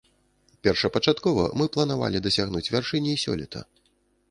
Першапачаткова 0.67 1.43
мы 1.61 1.67
планавалі 1.77 2.23
дасягнуць 2.29 2.65
вяршыні 2.79 3.13
сёлета. 3.29 3.59